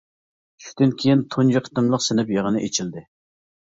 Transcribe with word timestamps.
چۈشتىن 0.61 0.93
كېيىن 1.03 1.21
تۇنجى 1.35 1.63
قېتىملىق 1.67 2.05
سىنىپ 2.09 2.33
يىغىنى 2.37 2.65
ئېچىلدى. 2.65 3.05